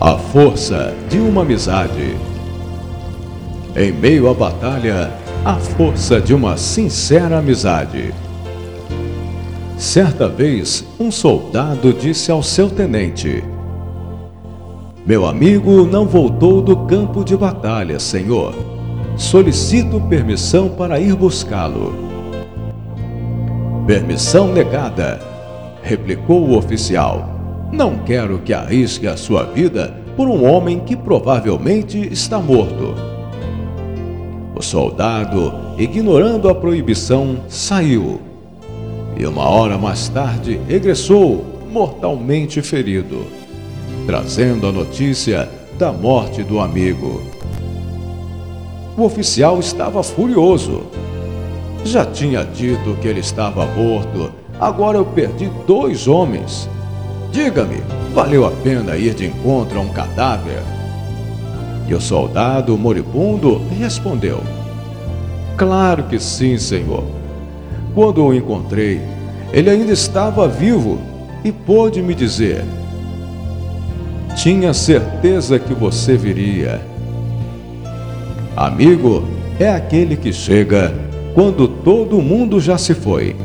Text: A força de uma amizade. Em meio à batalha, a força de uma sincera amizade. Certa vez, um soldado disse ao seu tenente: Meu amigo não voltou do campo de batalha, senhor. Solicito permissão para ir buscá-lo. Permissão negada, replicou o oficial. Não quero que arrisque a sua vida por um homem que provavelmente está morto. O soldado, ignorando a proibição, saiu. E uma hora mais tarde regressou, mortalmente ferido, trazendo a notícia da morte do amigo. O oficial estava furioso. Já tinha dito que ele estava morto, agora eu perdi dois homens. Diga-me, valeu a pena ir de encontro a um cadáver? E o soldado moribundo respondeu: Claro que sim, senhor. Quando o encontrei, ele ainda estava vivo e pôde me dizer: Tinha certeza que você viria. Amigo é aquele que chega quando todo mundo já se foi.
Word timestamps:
A 0.00 0.18
força 0.18 0.94
de 1.08 1.18
uma 1.18 1.40
amizade. 1.40 2.18
Em 3.74 3.90
meio 3.92 4.28
à 4.28 4.34
batalha, 4.34 5.10
a 5.42 5.54
força 5.54 6.20
de 6.20 6.34
uma 6.34 6.58
sincera 6.58 7.38
amizade. 7.38 8.12
Certa 9.78 10.28
vez, 10.28 10.84
um 11.00 11.10
soldado 11.10 11.94
disse 11.94 12.30
ao 12.30 12.42
seu 12.42 12.68
tenente: 12.68 13.42
Meu 15.06 15.24
amigo 15.24 15.86
não 15.86 16.06
voltou 16.06 16.60
do 16.60 16.76
campo 16.84 17.24
de 17.24 17.34
batalha, 17.34 17.98
senhor. 17.98 18.54
Solicito 19.16 19.98
permissão 20.10 20.68
para 20.68 21.00
ir 21.00 21.16
buscá-lo. 21.16 21.94
Permissão 23.86 24.52
negada, 24.52 25.22
replicou 25.82 26.46
o 26.46 26.58
oficial. 26.58 27.35
Não 27.72 27.98
quero 27.98 28.38
que 28.38 28.52
arrisque 28.52 29.06
a 29.06 29.16
sua 29.16 29.44
vida 29.44 29.94
por 30.16 30.28
um 30.28 30.48
homem 30.48 30.80
que 30.80 30.96
provavelmente 30.96 31.98
está 32.12 32.38
morto. 32.38 32.94
O 34.54 34.62
soldado, 34.62 35.52
ignorando 35.76 36.48
a 36.48 36.54
proibição, 36.54 37.38
saiu. 37.48 38.20
E 39.18 39.26
uma 39.26 39.48
hora 39.48 39.76
mais 39.76 40.08
tarde 40.08 40.60
regressou, 40.68 41.44
mortalmente 41.70 42.62
ferido, 42.62 43.26
trazendo 44.06 44.66
a 44.66 44.72
notícia 44.72 45.48
da 45.78 45.92
morte 45.92 46.42
do 46.42 46.60
amigo. 46.60 47.20
O 48.96 49.02
oficial 49.02 49.58
estava 49.58 50.02
furioso. 50.02 50.84
Já 51.84 52.06
tinha 52.06 52.42
dito 52.42 52.96
que 53.00 53.08
ele 53.08 53.20
estava 53.20 53.66
morto, 53.66 54.32
agora 54.58 54.96
eu 54.96 55.04
perdi 55.04 55.50
dois 55.66 56.08
homens. 56.08 56.68
Diga-me, 57.30 57.82
valeu 58.14 58.46
a 58.46 58.50
pena 58.50 58.96
ir 58.96 59.14
de 59.14 59.26
encontro 59.26 59.78
a 59.78 59.82
um 59.82 59.88
cadáver? 59.88 60.62
E 61.88 61.94
o 61.94 62.00
soldado 62.00 62.76
moribundo 62.76 63.62
respondeu: 63.78 64.42
Claro 65.56 66.04
que 66.04 66.18
sim, 66.18 66.58
senhor. 66.58 67.04
Quando 67.94 68.24
o 68.24 68.34
encontrei, 68.34 69.00
ele 69.52 69.70
ainda 69.70 69.92
estava 69.92 70.48
vivo 70.48 70.98
e 71.44 71.52
pôde 71.52 72.02
me 72.02 72.14
dizer: 72.14 72.64
Tinha 74.34 74.74
certeza 74.74 75.58
que 75.58 75.72
você 75.72 76.16
viria. 76.16 76.80
Amigo 78.56 79.24
é 79.60 79.68
aquele 79.68 80.16
que 80.16 80.32
chega 80.32 80.92
quando 81.34 81.68
todo 81.68 82.20
mundo 82.20 82.60
já 82.60 82.76
se 82.76 82.94
foi. 82.94 83.36